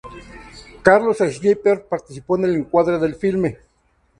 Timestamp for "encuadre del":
2.55-3.13